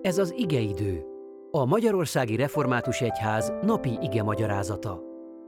[0.00, 1.04] Ez az igeidő,
[1.50, 5.00] a Magyarországi Református Egyház napi ige magyarázata.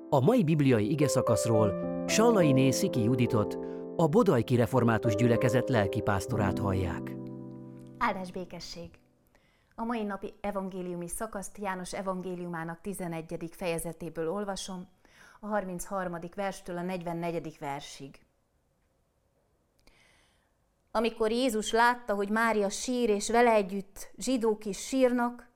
[0.08, 1.72] A mai bibliai ige szakaszról
[2.06, 3.58] Sallai Sziki Juditot,
[3.96, 7.16] a Bodajki Református Gyülekezet lelkipásztorát hallják.
[7.98, 8.90] Áldás békesség!
[9.74, 13.50] A mai napi evangéliumi szakaszt János evangéliumának 11.
[13.50, 14.88] fejezetéből olvasom,
[15.40, 16.16] a 33.
[16.36, 17.56] verstől a 44.
[17.60, 18.18] versig.
[20.90, 25.48] Amikor Jézus látta, hogy Mária sír, és vele együtt zsidók is sírnak,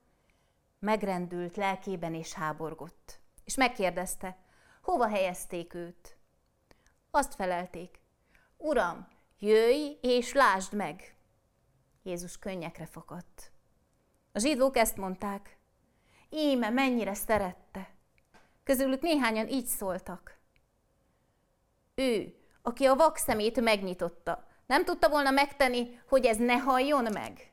[0.79, 3.21] megrendült lelkében és háborgott.
[3.45, 4.39] És megkérdezte,
[4.83, 6.17] hova helyezték őt?
[7.11, 8.01] Azt felelték,
[8.57, 11.17] Uram, jöjj és lásd meg!
[12.03, 13.53] Jézus könnyekre fakadt.
[14.33, 15.59] A zsidók ezt mondták,
[16.31, 17.95] íme mennyire szerette.
[18.65, 20.39] Közülük néhányan így szóltak.
[21.95, 27.53] Ő, aki a vak szemét megnyitotta, nem tudta volna megtenni, hogy ez ne halljon meg?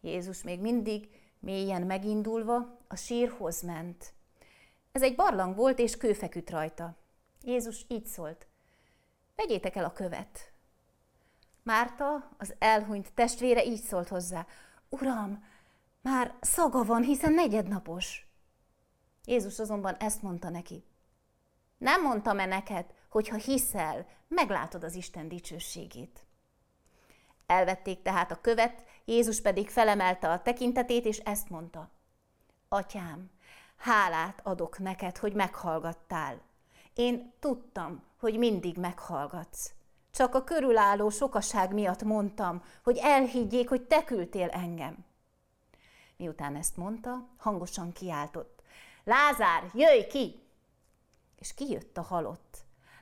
[0.00, 4.12] Jézus még mindig mélyen megindulva a sírhoz ment.
[4.92, 6.96] Ez egy barlang volt, és kő feküdt rajta.
[7.42, 8.46] Jézus így szólt.
[9.36, 10.52] Vegyétek el a követ.
[11.62, 14.46] Márta, az elhunyt testvére így szólt hozzá.
[14.88, 15.44] Uram,
[16.00, 18.26] már szaga van, hiszen negyednapos.
[19.24, 20.84] Jézus azonban ezt mondta neki.
[21.78, 26.26] Nem mondtam-e neked, hogy ha hiszel, meglátod az Isten dicsőségét.
[27.46, 31.90] Elvették tehát a követ, Jézus pedig felemelte a tekintetét, és ezt mondta.
[32.68, 33.30] Atyám,
[33.76, 36.40] hálát adok neked, hogy meghallgattál.
[36.94, 39.72] Én tudtam, hogy mindig meghallgatsz.
[40.10, 45.04] Csak a körülálló sokaság miatt mondtam, hogy elhiggyék, hogy te küldtél engem.
[46.16, 48.62] Miután ezt mondta, hangosan kiáltott.
[49.04, 50.42] Lázár, jöjj ki!
[51.38, 52.51] És kijött a halott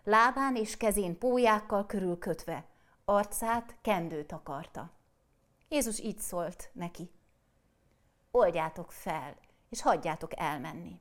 [0.05, 2.65] lábán és kezén pólyákkal körülkötve,
[3.05, 4.91] arcát kendőt akarta.
[5.69, 7.11] Jézus így szólt neki.
[8.31, 9.37] Oldjátok fel,
[9.69, 11.01] és hagyjátok elmenni.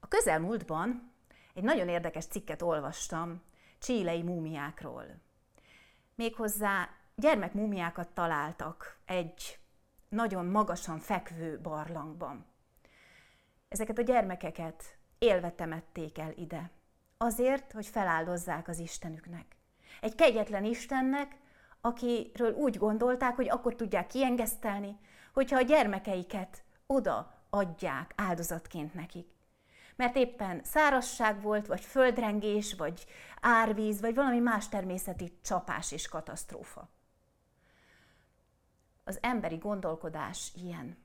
[0.00, 1.12] A közelmúltban
[1.54, 3.42] egy nagyon érdekes cikket olvastam
[3.78, 5.04] csílei múmiákról.
[6.14, 9.58] Méghozzá gyermekmúmiákat találtak egy
[10.08, 12.46] nagyon magasan fekvő barlangban.
[13.68, 16.70] Ezeket a gyermekeket élve temették el ide.
[17.16, 19.56] Azért, hogy feláldozzák az Istenüknek.
[20.00, 21.36] Egy kegyetlen Istennek,
[21.80, 24.98] akiről úgy gondolták, hogy akkor tudják kiengesztelni,
[25.32, 29.36] hogyha a gyermekeiket oda adják áldozatként nekik.
[29.96, 33.06] Mert éppen szárasság volt, vagy földrengés, vagy
[33.40, 36.88] árvíz, vagy valami más természeti csapás és katasztrófa.
[39.04, 40.96] Az emberi gondolkodás ilyen.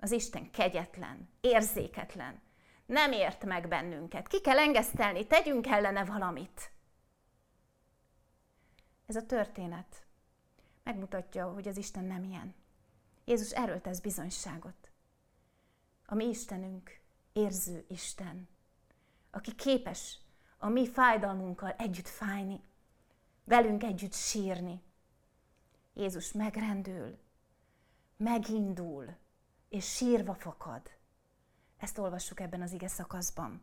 [0.00, 2.40] Az Isten kegyetlen, érzéketlen,
[2.90, 4.28] nem ért meg bennünket.
[4.28, 6.70] Ki kell engesztelni, tegyünk ellene valamit.
[9.06, 10.06] Ez a történet
[10.82, 12.54] megmutatja, hogy az Isten nem ilyen.
[13.24, 14.90] Jézus erről tesz bizonyságot.
[16.06, 17.00] A mi Istenünk
[17.32, 18.48] érző Isten,
[19.30, 20.18] aki képes
[20.58, 22.60] a mi fájdalmunkkal együtt fájni,
[23.44, 24.82] velünk együtt sírni.
[25.94, 27.18] Jézus megrendül,
[28.16, 29.16] megindul,
[29.68, 30.98] és sírva fakad
[31.80, 33.62] ezt olvassuk ebben az ige szakaszban.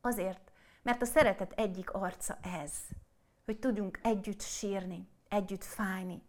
[0.00, 2.72] Azért, mert a szeretet egyik arca ez,
[3.44, 6.22] hogy tudjunk együtt sírni, együtt fájni.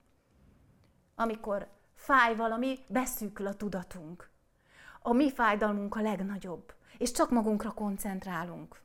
[1.16, 4.30] Amikor fáj valami, beszűkül a tudatunk.
[5.02, 8.82] A mi fájdalmunk a legnagyobb, és csak magunkra koncentrálunk.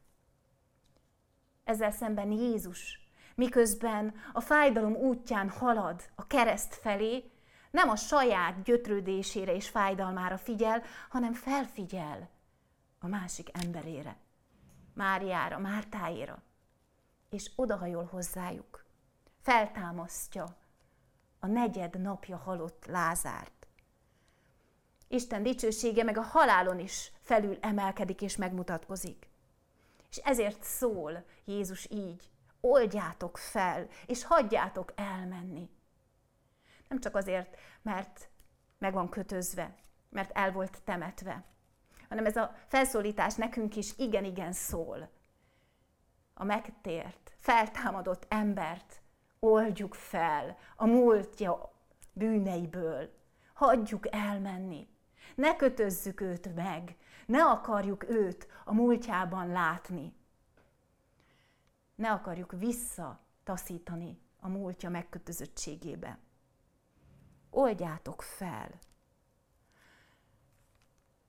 [1.65, 2.99] Ezzel szemben Jézus,
[3.35, 7.31] miközben a fájdalom útján halad a kereszt felé,
[7.71, 12.29] nem a saját gyötrődésére és fájdalmára figyel, hanem felfigyel
[12.99, 14.17] a másik emberére,
[14.95, 16.43] Máriára, Mártáéra,
[17.31, 18.85] és odahajol hozzájuk.
[19.41, 20.57] Feltámasztja
[21.39, 23.67] a negyed napja halott Lázárt.
[25.09, 29.29] Isten dicsősége meg a halálon is felül emelkedik és megmutatkozik.
[30.11, 32.29] És ezért szól Jézus így,
[32.61, 35.71] oldjátok fel, és hagyjátok elmenni.
[36.91, 38.29] Nem csak azért, mert
[38.79, 39.75] meg van kötözve,
[40.09, 41.45] mert el volt temetve,
[42.09, 45.11] hanem ez a felszólítás nekünk is igen-igen szól.
[46.35, 49.03] A megtért, feltámadott embert
[49.39, 51.73] oldjuk fel a múltja
[52.13, 53.15] bűneiből,
[53.55, 54.89] hagyjuk elmenni.
[55.35, 56.97] Ne kötözzük őt meg,
[57.27, 60.15] ne akarjuk őt a múltjában látni.
[61.95, 66.19] Ne akarjuk visszataszítani a múltja megkötözöttségébe
[67.51, 68.79] oldjátok fel.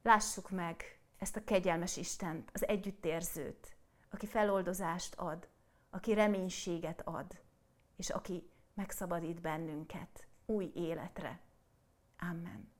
[0.01, 3.75] Lássuk meg ezt a kegyelmes Istent, az együttérzőt,
[4.09, 5.47] aki feloldozást ad,
[5.89, 7.41] aki reménységet ad,
[7.95, 11.39] és aki megszabadít bennünket új életre.
[12.19, 12.71] Amen.